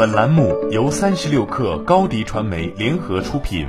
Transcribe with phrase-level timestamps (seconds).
[0.00, 3.66] 本栏目由三十六氪高低传媒联合出品。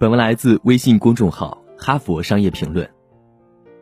[0.00, 2.84] 本文来自微信公众号《哈佛商业评论》。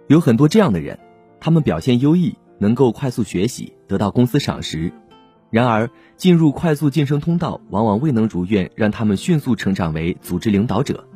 [0.07, 0.99] 有很多这样的人，
[1.41, 4.93] 他们表现优异，能够快速学习，得到公司赏识。
[5.49, 5.89] 然而，
[6.19, 11.09] 进入快速晋升通道往往未能如愿，让他们迅速成长为组织领导者，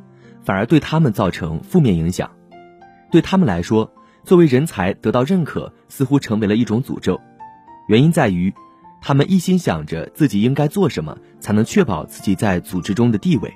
[0.43, 2.31] 反而对他们造成负面影响。
[3.11, 3.93] 对他们来说，
[4.25, 7.21] 作为人才得到认可，似乎成为了一种诅咒。
[7.89, 8.53] 原因在于，
[9.01, 13.53] 他们一心想着自己应该做什么才能确保自己在组织中的地位，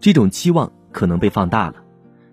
[0.00, 1.74] 这种期望可能被放大了。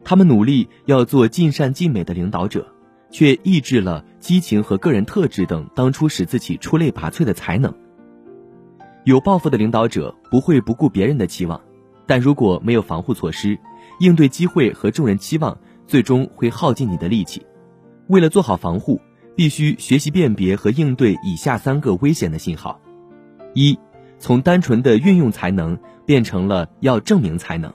[0.04, 2.66] 他们努力要做尽善尽美的领导者，
[3.12, 7.74] 却抑制了激情和个人特质等当初使自己出类拔萃的才能。
[9.04, 11.60] 有抱负的领导者不会不顾别人的期望，
[12.06, 13.60] 但如果没有防护措施，
[14.00, 17.46] 应对机会和众人期望，最终会耗尽你的力气。
[18.08, 19.02] 为了做好防护。
[19.36, 22.80] 必须学习辨别和应对以下三个危险的信号：
[23.54, 23.78] 一，
[24.18, 27.74] 从单纯的运用才能变成了要证明才能。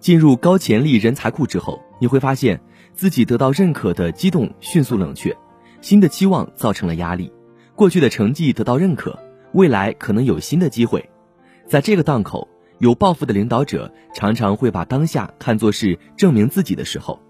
[0.00, 2.60] 进入高潜力人才库之后，你会发现
[2.92, 5.36] 自己得到认可的激动迅速冷却，
[5.80, 7.32] 新的期望造成了压力。
[7.76, 9.18] 过去的成绩得到认可，
[9.52, 11.08] 未来可能有新的机会。
[11.66, 12.48] 在这个档口，
[12.78, 17.20] 有抱负的领导者常常会把当下看作是证明自己的时候，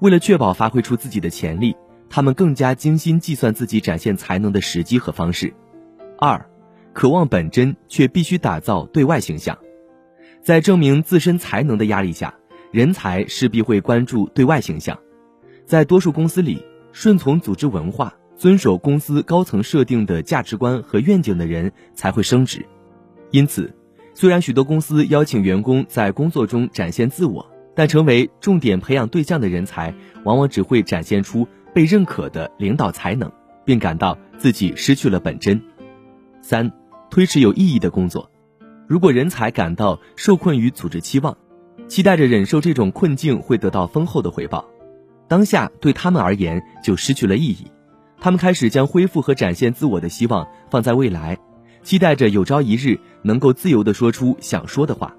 [0.00, 1.74] 为了确保发挥出自己的潜力。
[2.10, 5.52] 他们更加精心计算自己展现才能的时机和方式。
[6.18, 6.48] 二，
[6.92, 9.56] 渴望本真却必须打造对外形象，
[10.42, 12.34] 在证明自身才能的压力下，
[12.72, 14.98] 人才势必会关注对外形象。
[15.66, 22.64] 在多数公司里，顺从组织文化、遵守公司高层设定的价值观和愿景的人才会升职。
[23.30, 23.72] 因此，
[24.14, 31.46] 虽然许多公司邀请员工在工作中展现自我，但成为重点培养对象的人才，往往只会展现出。
[31.78, 33.30] 被认可的领导才能，
[33.64, 35.62] 并感到自己失去了本真。
[36.42, 36.72] 三，
[37.08, 38.28] 推迟有意义的工作。
[38.88, 41.38] 如果人才感到受困于组织期望，
[41.86, 44.64] 期待着忍受这种困境会得到丰厚的回报，
[45.28, 47.70] 当下对他们而言就失去了意义。
[48.20, 51.38] 他们开始将恢复和展现自我的希望放在未来，
[51.84, 55.14] 期待着有朝一日能够自由地说出想说的话，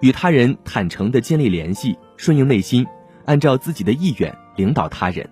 [0.00, 2.86] 与他人坦诚地建立联系，顺应内心，
[3.24, 5.28] 按照自己的意愿领导他人。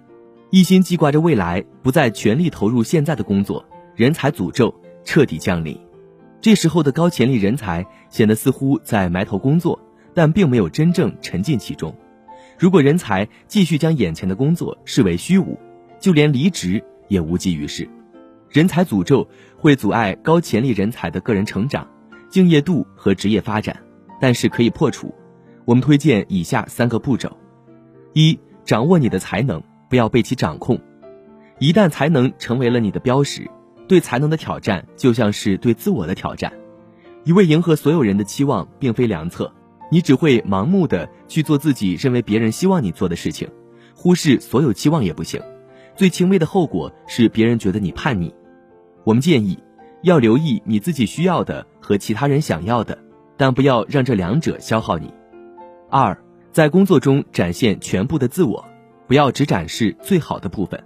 [0.55, 4.73] 一心记挂着未来，不再全力投入现在的工作，人才诅咒
[5.03, 5.77] 彻底降临。
[6.41, 9.77] 这时候的高潜力人才显得似乎在埋头工作，
[10.15, 11.93] 但并没有真正沉浸其中。
[12.57, 15.59] 如果人才继续将眼前的工作视为虚无，
[15.99, 17.91] 就连离职也无济于事。
[18.49, 21.85] 人才诅咒会阻碍高潜力人才的个人成长、
[22.31, 23.77] 敬业度和职业发展，
[24.21, 25.13] 但是可以破除。
[25.65, 27.37] 我们推荐以下三个步骤：
[28.13, 29.61] 一、掌握你的才能。
[29.95, 30.81] 不要被其掌控，
[31.61, 33.49] 一旦才能成为了你的标识，
[33.87, 36.53] 对才能的挑战就像是对自我的挑战。
[37.23, 39.53] 一味迎合所有人的期望并非良策，
[39.93, 43.49] 你只会盲目的去做自己认为别人希望你做的事情，
[43.95, 45.41] 忽视所有期望也不行。
[45.95, 48.35] 最轻微的后果是别人觉得你叛逆。
[49.05, 49.57] 我们建议
[50.03, 52.99] 要留意你自己需要的和其他人想要的，
[53.37, 55.15] 但不要让这两者消耗你。
[55.89, 56.19] 二，
[56.51, 58.69] 在工作中展现全部的自我。
[59.07, 60.83] 不要只展示最好的部分，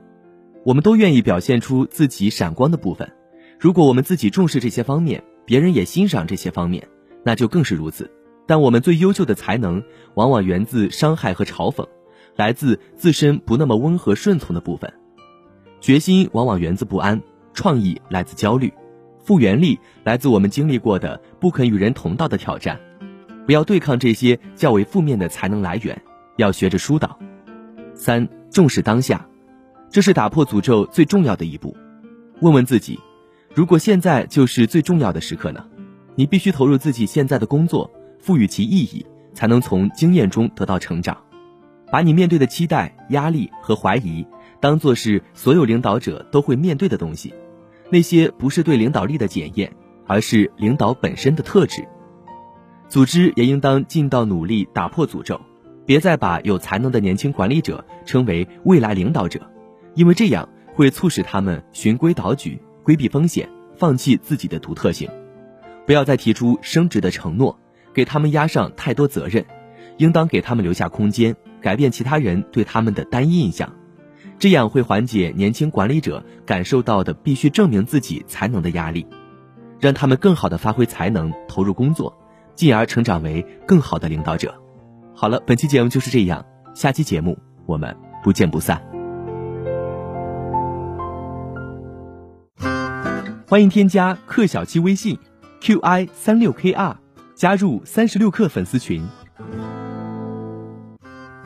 [0.64, 3.10] 我们都愿意表现出自己闪光的部分。
[3.58, 6.86] 如果我们自己重视这些方面，别人也欣赏这些方面，
[7.24, 8.10] 那就更是如此。
[8.46, 9.82] 但我们最优秀的才能，
[10.14, 11.86] 往往源自伤害和嘲讽，
[12.36, 14.92] 来自自身不那么温和顺从的部分。
[15.80, 17.20] 决心往往源自不安，
[17.52, 18.72] 创意来自焦虑，
[19.22, 22.80] 复原力来自我们经历过的不肯与人同道的挑战。
[23.46, 26.00] 不要对抗这些较为负面的才能来源，
[26.36, 27.18] 要学着疏导。
[27.98, 29.26] 三重视当下，
[29.90, 31.76] 这是打破诅咒最重要的一步。
[32.40, 32.98] 问问自己，
[33.54, 35.66] 如果现在就是最重要的时刻呢？
[36.14, 39.04] 你必须投入自己现在的工作，赋予其意义，
[39.34, 41.16] 才能从经验中得到成长。
[41.90, 44.26] 把你面对的期待、压力和怀疑，
[44.60, 47.34] 当做是所有领导者都会面对的东西。
[47.90, 49.72] 那些不是对领导力的检验，
[50.06, 51.86] 而是领导本身的特质。
[52.88, 55.40] 组织也应当尽到努力打破诅咒。
[55.88, 59.40] 别再把有才能的年轻管理者称为未来领导者，
[59.94, 65.08] 因为这样会促使他们循规蹈矩、规避风险、放弃自己的独特性。
[65.86, 67.58] 不要再提出升职的承诺，
[67.94, 69.46] 给他们压上太多责任，
[69.96, 73.72] 应当给他们留下空间，改变其他人对他们的单一印象，
[74.38, 79.06] 这样会缓解年轻管理者感受到的必须证明自己才能的压力，
[79.80, 82.14] 让他们更好的发挥才能，投入工作，
[82.54, 84.54] 进而成长为更好的领导者。
[85.20, 87.36] 好了，本期节目就是这样，下期节目
[87.66, 88.80] 我们不见不散。
[93.48, 95.18] 欢迎添加克小七微信
[95.60, 96.94] ，qi 三六 kr，
[97.34, 99.04] 加入三十六氪粉丝群。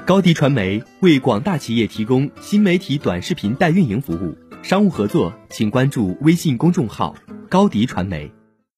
[0.05, 7.15] 高迪传媒为广大企业提供新媒体短视频代运营服务，商务合作请关注微信公众号
[7.49, 8.31] 高迪传媒。